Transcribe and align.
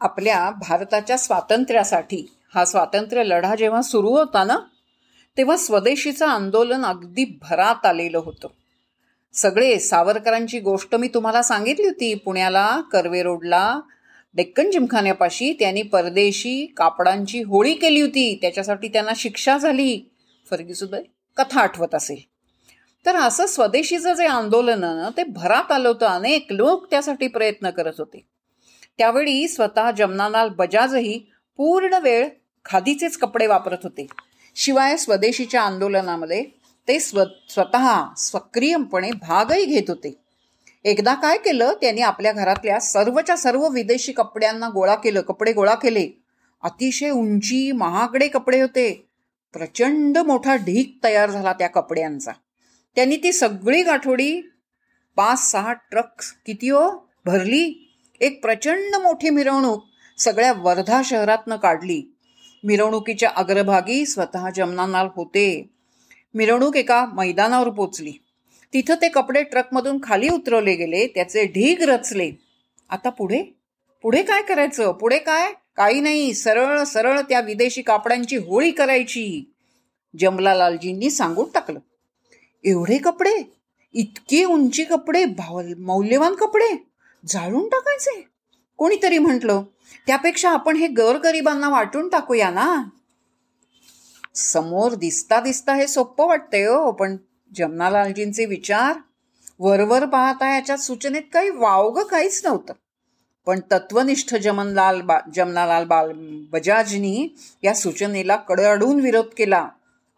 आपल्या 0.00 0.50
भारताच्या 0.50 1.18
स्वातंत्र्यासाठी 1.18 2.32
हा 2.54 2.64
स्वातंत्र्य 2.64 3.24
लढा 3.24 3.54
जेव्हा 3.54 3.82
सुरू 3.82 4.08
होता 4.08 4.44
ना 4.44 4.58
तेव्हा 5.36 5.56
स्वदेशीचं 5.56 6.26
आंदोलन 6.26 6.84
अगदी 6.84 7.24
भरात 7.42 7.86
आलेलं 7.86 8.18
होतं. 8.18 8.48
सगळे 9.32 9.78
सावरकरांची 9.78 10.60
गोष्ट 10.60 10.94
मी 10.94 11.08
तुम्हाला 11.08 11.42
सांगितली 11.42 11.86
होती 11.86 12.14
पुण्याला 12.14 12.80
कर्वे 12.80 13.22
रोडला 13.22 13.80
डेक्कन 14.34 14.70
जिमखान्यापाशी 14.70 15.52
त्यांनी 15.52 15.82
परदेशी 15.82 16.66
कापडांची 16.76 17.42
होळी 17.42 17.74
केली 17.74 18.00
होती 18.00 18.38
त्याच्यासाठी 18.40 18.88
त्यांना 18.88 19.12
शिक्षा 19.16 19.58
झाली. 19.58 20.10
फरगीसुद्धा 20.50 20.98
कथा 21.36 21.60
आठवत 21.60 21.94
असेल. 21.94 22.20
तर 23.06 23.16
असं 23.16 23.46
स्वदेशीचं 23.46 24.14
जे 24.14 24.26
आंदोलन 24.26 24.80
ना 24.80 25.08
ते 25.16 25.22
भरात 25.24 25.72
आलं 25.72 25.88
होतं. 25.88 26.06
अनेक 26.06 26.46
लोक 26.50 26.90
त्यासाठी 26.90 27.26
प्रयत्न 27.28 27.70
करत 27.70 27.92
होते. 27.98 28.39
त्यावेळी 29.00 29.48
स्वतः 29.48 29.90
जमनालाल 29.90 30.48
बजाजही 30.48 31.18
पूर्ण 31.56 31.94
वेळ 31.94 32.28
खादीचेच 32.64 33.16
कपडे 33.18 33.46
वापरत 33.46 33.78
होते. 33.82 34.06
शिवाय 34.56 34.96
स्वदेशीच्या 34.96 35.62
आंदोलनामध्ये 35.62 36.44
ते 36.88 37.00
स्व 37.00 37.24
स्वतः 37.48 38.14
सक्रियपणे 38.16 39.10
भागही 39.10 39.64
घेत 39.64 39.82
होते. 39.88 40.20
एकदा 40.84 41.14
काय 41.14 41.38
केलं 41.38 41.72
त्यांनी 41.80 42.00
आपल्या 42.00 42.32
घरातल्या 42.32 42.80
सर्वच्या 42.80 43.36
सर्व 43.36 43.68
विदेशी 43.68 44.12
कपड्यांना 44.12 44.68
गोळा 44.68 44.94
केलं 44.94 45.20
कपडे 45.20 45.52
गोळा 45.52 45.74
केले. 45.74 46.08
अतिशय 46.62 47.10
उंची 47.10 47.72
महागडे 47.72 48.28
कपडे 48.28 48.60
होते. 48.60 49.06
प्रचंड 49.52 50.18
मोठा 50.18 50.56
ढीक 50.56 50.98
तयार 51.04 51.30
झाला 51.30 51.52
त्या 51.52 51.68
कपड्यांचा. 51.68 52.32
त्यांनी 52.94 53.16
ती 53.16 53.32
सगळी 53.32 53.82
गाठोडी 53.82 54.40
पाच 55.16 55.50
सहा 55.50 55.72
ट्रक 55.72 56.22
किती 56.46 56.68
हो 56.68 57.10
भरली? 57.26 57.79
एक 58.20 58.42
प्रचंड 58.42 58.94
मोठी 58.94 59.30
मिरवणूक 59.30 59.84
सगळ्या 60.18 60.52
वर्धा 60.52 61.02
शहरातनं 61.04 61.56
काढली. 61.56 62.16
मिरवणुकीच्या 62.64 63.30
अग्रभागी 63.36 64.06
स्वतः 64.06 64.50
जमनानाल 64.50 65.08
होते. 65.16 65.70
मिरवणूक 66.34 66.76
एका 66.76 67.06
मैदानावर 67.06 67.68
पोचली. 67.68 68.12
तिथं 68.72 68.94
ते 68.94 69.08
कपडे 69.08 69.42
ट्रकमधून 69.42 69.98
खाली 70.02 70.28
उतरवले 70.28 70.74
गेले 70.74 71.06
त्याचे 71.06 71.46
ढीग 71.46 71.82
रचले. 71.82 72.32
आता 72.90 73.08
पुढे? 73.08 73.42
पुढे 74.02 74.22
काय 74.22 74.42
करायचं? 74.42 74.92
पुढे 74.92 75.18
काय? 75.18 75.52
काही 75.76 76.00
नाही. 76.00 76.34
सरळ 76.34 76.84
सरळ 76.84 77.20
त्या 77.20 77.40
विदेशी 77.40 77.82
कापडांची 77.82 78.36
होळी 78.36 78.70
करायची. 78.70 79.54
जमलालालजींनी 80.18 81.10
सांगून 81.10 81.48
टाकलं. 81.54 81.78
एवढे 82.64 82.98
कपडे? 82.98 83.52
इतके 83.92 84.44
उंची 84.44 84.84
कपडे? 84.84 85.24
मौल्यवान 85.78 86.34
कपडे? 86.34 86.89
जाळून 87.26 87.68
टाकायचे? 87.68 88.26
कोणीतरी 88.76 89.18
म्हटलं 89.18 89.62
त्यापेक्षा 90.06 90.50
आपण 90.50 90.76
हे 90.76 90.86
गरगरिबांना 90.86 91.68
वाटून 91.68 92.08
टाकूया 92.08 92.50
ना. 92.50 92.82
समोर 94.34 94.94
दिसता 94.94 95.40
दिसता 95.40 95.74
हे 95.74 95.86
सोपं 95.86 96.26
वाटतंय 96.26 96.66
हो 96.66 96.92
पण 96.92 97.16
जमनालालजींचे 97.56 98.44
विचार 98.44 98.98
वरवर 99.58 100.06
पाहता 100.06 100.54
याच्या 100.54 100.76
सूचनेत 100.76 101.22
काही 101.32 101.50
वावग 101.50 102.02
काहीच 102.02 102.40
नव्हतं. 102.44 102.72
पण 103.46 103.60
तत्वनिष्ठ 103.72 104.34
जमनलाल 104.34 105.00
बा 105.00 105.18
जमनालाल 105.34 105.84
बाल 105.84 106.12
बजाजनी 106.50 107.28
या 107.62 107.74
सूचनेला 107.74 108.36
कडअडून 108.36 109.00
विरोध 109.00 109.26
केला 109.36 109.68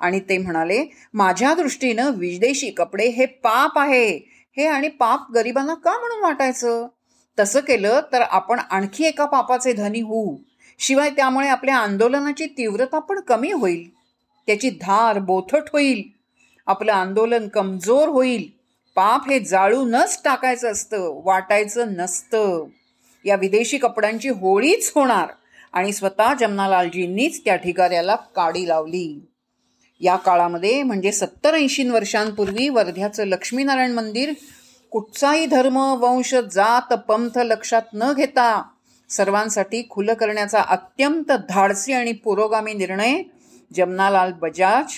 आणि 0.01 0.21
ते 0.21 0.39
म्हणाले 0.39 0.85
माझ्या 1.15 1.55
दृष्टीनं 1.55 2.11
विदेशी 2.11 2.71
कपडे 2.71 3.09
हे 3.09 3.27
पाप 3.27 3.79
आहे. 3.79 4.19
हे 4.57 4.67
आणि 4.67 4.89
पाप 4.89 5.33
गरिबांना 5.33 5.75
का 5.75 5.99
म्हणून 5.99 6.23
वाटायचं? 6.23 6.89
तसं 7.39 7.61
केलं 7.61 8.01
तर 8.13 8.21
आपण 8.21 8.61
आणखी 8.71 9.05
एका 9.05 9.25
पापाचे 9.25 9.73
धनी 9.73 10.01
होऊ. 10.01 10.37
शिवाय 10.79 11.11
त्यामुळे 11.11 11.49
आपल्या 11.49 11.77
आंदोलनाची 11.77 12.47
तीव्रता 12.47 12.99
पण 12.99 13.21
कमी 13.21 13.53
होईल. 13.53 13.91
त्याची 14.47 14.71
धार 14.71 15.19
बोथट 15.19 15.63
होईल. 15.73 16.03
आपलं 16.67 16.93
आंदोलन 16.93 17.49
कमजोर 17.49 18.09
होईल. 18.09 18.51
पाप 18.95 19.29
हे 19.29 19.41
जाळूनच 19.41 20.21
टाकायचं 20.25 20.73
असतं 20.73 21.23
वाटायचं 21.25 21.93
नसतं. 21.93 22.65
या 23.25 23.37
विदेशी 23.37 23.79
कपड्यांची 23.79 24.29
होळीच 24.29 24.93
होणार 24.95 25.29
आणि 25.73 25.93
स्वतः 25.93 26.35
जमनालालजींनीच 26.35 27.45
त्या 27.45 27.57
ठिकाऱ्याला 27.57 28.17
काडी 28.17 28.69
लावली. 28.69 29.32
या 30.03 30.17
काळामध्ये 30.17 30.83
म्हणजे 30.83 31.13
सत्तर 31.13 31.55
ऐंशी 31.55 31.89
वर्षांपूर्वी 31.89 32.69
वर्ध्याचं 32.69 33.25
लक्ष्मीनारायण 33.25 33.93
मंदिर 33.93 34.33
कुठचाही 34.91 35.47
धर्म 35.47 35.77
वंश 35.77 36.35
जात 36.35 36.93
पंथ 36.93 37.39
लक्षात 37.39 37.83
न 37.95 38.13
घेता 38.13 38.63
सर्वांसाठी 39.11 39.83
खुलं 39.91 40.15
करण्याचा 40.15 40.63
अत्यंत 40.63 41.33
धाडसी 41.49 41.93
आणि 41.93 42.13
पुरोगामी 42.13 42.73
निर्णय 42.73 43.23
जमनालाल 43.77 44.33
बजाज 44.33 44.93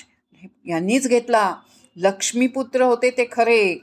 यांनीच 0.67 1.09
घेतला. 1.09 1.55
लक्ष्मीपुत्र 1.97 2.83
होते 2.83 3.11
ते 3.11 3.29
खरे 3.33 3.79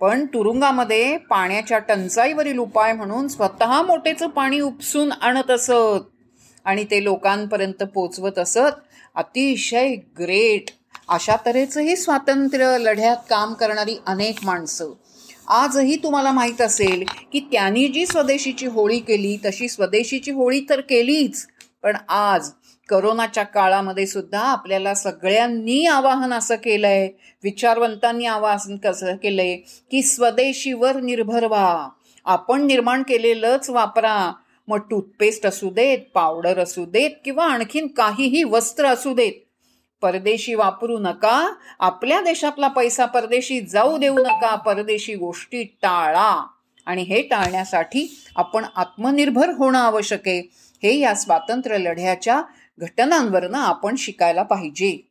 पण 0.00 0.26
तुरुंगामध्ये 0.26 1.16
पाण्याच्या 1.16 1.78
टंचाईवरील 1.78 2.58
उपाय 2.58 2.92
म्हणून 2.92 3.28
स्वतः 3.28 3.82
मोठेचं 3.82 4.28
पाणी 4.28 4.60
उपसून 4.60 5.12
आणत 5.12 5.50
असत. 5.50 6.17
आणि 6.64 6.84
ते 6.84 7.04
लोकांपर्यंत 7.04 7.82
पोचवत 7.82 8.38
असत 8.38 8.80
अतिशय 9.14 9.94
ग्रेट. 10.18 10.70
अशा 11.08 11.36
तऱ्हेचंही 11.46 11.96
स्वातंत्र्य 11.96 12.76
लढ्यात 12.80 13.16
काम 13.30 13.54
करणारी 13.54 13.96
अनेक 14.06 14.38
माणसं. 14.42 14.92
आजही 15.48 15.96
तुम्हाला 15.96 16.32
माहीत 16.32 16.60
असेल 16.60 17.04
की 17.32 17.40
त्यांनी 17.40 17.88
जी 17.88 18.06
स्वदेशीची 18.06 18.66
होळी 18.66 18.98
केली 18.98 19.36
तशी 19.44 19.68
स्वदेशीची 19.68 20.30
होळी 20.30 20.60
तर 20.70 20.80
केलीच. 20.80 21.46
पण 21.82 21.96
आज 22.08 22.50
करोनाच्या 22.88 23.44
काळामध्ये 23.44 24.06
सुद्धा 24.06 24.40
आपल्याला 24.40 24.94
सगळ्यांनी 24.94 25.86
आवाहन 25.86 26.32
असं 26.32 26.54
केलं 26.54 26.86
आहे 26.86 27.10
विचारवंतांनी 27.42 28.26
आवाहन 28.26 28.76
कसं 28.76 29.16
केलं 29.16 29.42
आहे 29.42 29.56
की 29.90 30.02
स्वदेशीवर 30.02 31.00
निर्भर 31.00 31.46
व्हा. 31.46 31.88
आपण 32.24 32.66
निर्माण 32.66 33.02
केलेलंच 33.02 33.70
वापरा. 33.70 34.32
मग 34.68 34.78
टूथपेस्ट 34.78 35.46
असू 35.46 35.70
देत 35.70 35.98
पावडर 36.14 36.58
असू 36.58 36.84
देत 36.84 37.10
किंवा 37.24 37.46
आणखीन 37.46 37.86
काहीही 37.86 38.44
वस्त्र 38.44 38.86
असू 38.86 39.14
देत. 39.14 39.32
परदेशी 40.02 40.54
वापरू 40.54 40.98
नका 40.98 41.54
आपल्या 41.78 42.20
देशातला 42.20 42.68
पैसा 42.68 43.06
परदेशी 43.06 43.60
जाऊ 43.60 43.98
देऊ 43.98 44.18
नका 44.18 44.54
परदेशी 44.54 45.14
गोष्टी 45.14 45.64
टाळा. 45.64 46.46
आणि 46.86 47.02
हे 47.02 47.22
टाळण्यासाठी 47.22 48.18
आपण 48.36 48.64
आत्मनिर्भर 48.76 49.48
होणं 49.50 49.78
आवश्यक 49.78 50.20
आहे. 50.26 50.38
हे 50.82 50.98
या 50.98 51.14
स्वातंत्र्य 51.14 51.78
लढ्याच्या 51.78 52.42
घटनांवरनं 52.78 53.58
आपण 53.58 53.94
शिकायला 53.94 54.42
पाहिजे. 54.42 55.07